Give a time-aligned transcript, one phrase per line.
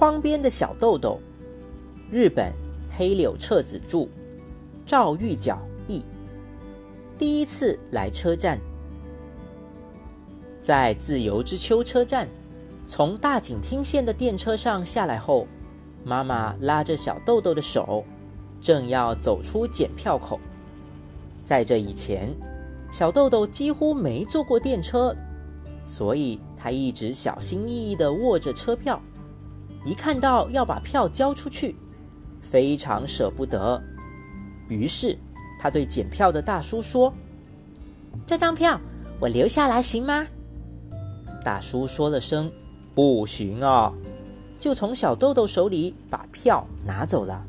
[0.00, 1.20] 窗边的小豆豆，
[2.10, 2.50] 日本
[2.96, 4.08] 黑柳彻子著，
[4.86, 6.02] 赵玉角译。
[7.18, 8.58] 第一次来车站，
[10.62, 12.26] 在自由之丘车站，
[12.86, 15.46] 从大井町线的电车上下来后，
[16.02, 18.02] 妈妈拉着小豆豆的手，
[18.58, 20.40] 正要走出检票口。
[21.44, 22.34] 在这以前，
[22.90, 25.14] 小豆豆几乎没坐过电车，
[25.86, 28.98] 所以他一直小心翼翼地握着车票。
[29.84, 31.74] 一看到要把票交出去，
[32.40, 33.82] 非常舍不得。
[34.68, 35.16] 于是
[35.58, 37.12] 他对检票的大叔说
[38.26, 38.80] ：“这张票
[39.20, 40.26] 我留下来行吗？”
[41.44, 42.50] 大叔说了声
[42.94, 43.92] “不行啊”，
[44.60, 47.44] 就从小豆豆手里把票拿走了。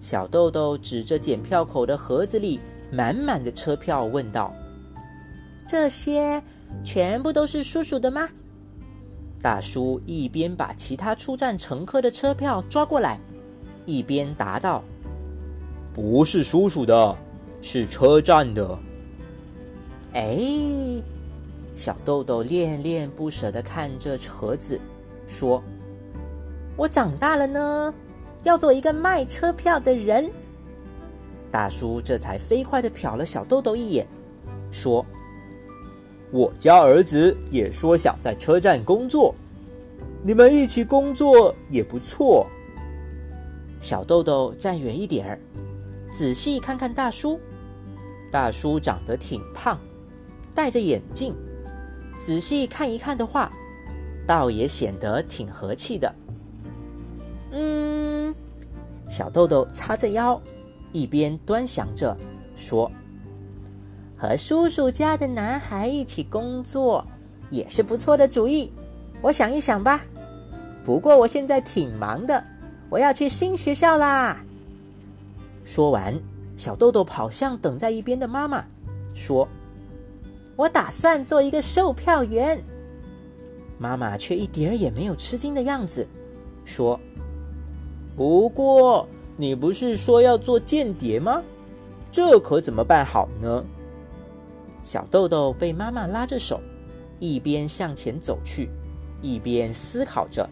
[0.00, 2.58] 小豆豆指着检票口的盒子里
[2.90, 4.54] 满满的车票，问道
[5.68, 6.42] ：“这些
[6.84, 8.26] 全部都是叔叔的吗？”
[9.46, 13.20] 大叔一边把其他出站乘客的车票抓过来，
[13.84, 14.82] 一边答道
[15.94, 17.16] ：“不是叔叔的，
[17.62, 18.76] 是车站的。”
[20.14, 20.36] 哎，
[21.76, 24.80] 小豆豆恋恋不舍的看着盒子，
[25.28, 25.62] 说
[26.76, 27.94] ：“我长大了呢，
[28.42, 30.28] 要做一个卖车票的人。”
[31.52, 34.04] 大叔这才飞快的瞟了小豆豆一眼，
[34.72, 35.06] 说。
[36.30, 39.34] 我家儿子也说想在车站工作，
[40.22, 42.46] 你们一起工作也不错。
[43.80, 45.38] 小豆豆站远一点儿，
[46.12, 47.38] 仔细看看大叔。
[48.32, 49.78] 大叔长得挺胖，
[50.54, 51.34] 戴着眼镜，
[52.18, 53.50] 仔细看一看的话，
[54.26, 56.12] 倒也显得挺和气的。
[57.52, 58.34] 嗯，
[59.08, 60.38] 小豆豆叉着腰，
[60.92, 62.14] 一边端详着，
[62.56, 62.90] 说。
[64.16, 67.04] 和叔叔家的男孩一起工作
[67.50, 68.72] 也是不错的主意，
[69.20, 70.00] 我想一想吧。
[70.84, 72.42] 不过我现在挺忙的，
[72.88, 74.42] 我要去新学校啦。
[75.64, 76.18] 说完，
[76.56, 78.64] 小豆豆跑向等在一边的妈妈，
[79.14, 79.46] 说
[80.56, 82.62] ：“我打算做一个售票员。”
[83.78, 86.06] 妈妈却一点儿也没有吃惊的样子，
[86.64, 86.98] 说
[88.16, 89.06] ：“不过
[89.36, 91.42] 你不是说要做间谍吗？
[92.10, 93.62] 这可怎么办好呢？”
[94.86, 96.60] 小豆豆被妈妈拉着手，
[97.18, 98.70] 一边向前走去，
[99.20, 100.48] 一边思考着。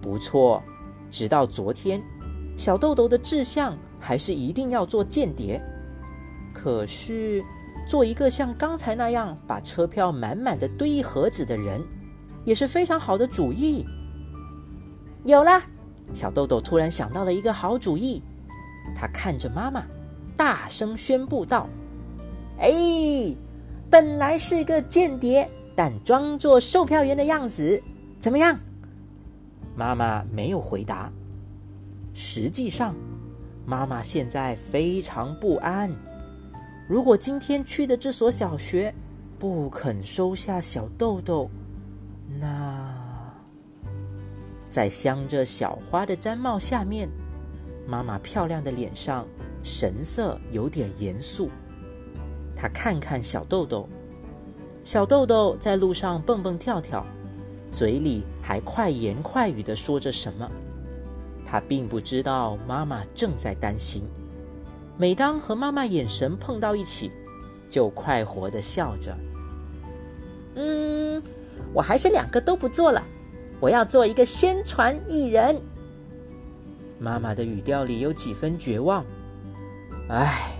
[0.00, 0.62] 不错，
[1.10, 2.00] 直到昨天，
[2.56, 5.60] 小豆豆的志向还是一定要做间谍。
[6.54, 7.42] 可是，
[7.88, 11.82] 做一个像刚才那样把车票满满的堆一盒子的人，
[12.44, 13.84] 也是非常好的主意。
[15.24, 15.60] 有了，
[16.14, 18.22] 小豆豆突然想到了一个好主意。
[18.94, 19.82] 他看着妈妈，
[20.36, 21.68] 大声宣布道。
[22.58, 22.72] 哎，
[23.90, 27.82] 本来是个间谍，但装作售票员的样子，
[28.20, 28.58] 怎么样？
[29.74, 31.12] 妈妈没有回答。
[32.14, 32.94] 实际上，
[33.66, 35.90] 妈妈现在非常不安。
[36.88, 38.94] 如果今天去的这所小学
[39.38, 41.50] 不肯收下小豆豆，
[42.40, 42.90] 那
[44.70, 47.06] 在镶着小花的毡帽下面，
[47.86, 49.26] 妈妈漂亮的脸上
[49.62, 51.50] 神色有点严肃。
[52.56, 53.86] 他看看小豆豆，
[54.82, 57.06] 小豆豆在路上蹦蹦跳跳，
[57.70, 60.50] 嘴里还快言快语的说着什么。
[61.44, 64.02] 他并不知道妈妈正在担心。
[64.96, 67.12] 每当和妈妈眼神碰到一起，
[67.68, 69.14] 就快活的笑着。
[70.54, 71.22] 嗯，
[71.74, 73.02] 我还是两个都不做了，
[73.60, 75.60] 我要做一个宣传艺人。
[76.98, 79.04] 妈妈的语调里有几分绝望。
[80.08, 80.52] 唉，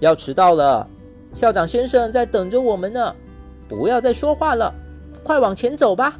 [0.00, 0.88] 要迟到了。
[1.32, 3.14] 校长先生在等着我们呢，
[3.68, 4.74] 不要再说话了，
[5.22, 6.18] 快往前走吧。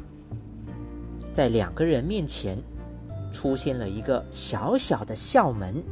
[1.33, 2.57] 在两个人面前，
[3.31, 5.83] 出现了一个小小的校门。